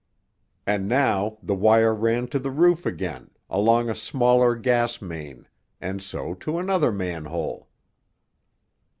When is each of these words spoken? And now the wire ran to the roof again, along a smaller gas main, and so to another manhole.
And 0.65 0.87
now 0.87 1.37
the 1.43 1.53
wire 1.53 1.93
ran 1.93 2.27
to 2.29 2.39
the 2.39 2.49
roof 2.49 2.87
again, 2.87 3.29
along 3.51 3.87
a 3.87 3.93
smaller 3.93 4.55
gas 4.55 4.99
main, 4.99 5.47
and 5.79 6.01
so 6.01 6.33
to 6.33 6.57
another 6.57 6.91
manhole. 6.91 7.69